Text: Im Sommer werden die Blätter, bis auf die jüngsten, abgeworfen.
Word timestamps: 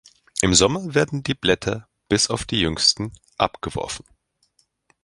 Im 0.41 0.55
Sommer 0.55 0.95
werden 0.95 1.21
die 1.21 1.35
Blätter, 1.35 1.87
bis 2.09 2.31
auf 2.31 2.45
die 2.45 2.59
jüngsten, 2.59 3.11
abgeworfen. 3.37 4.03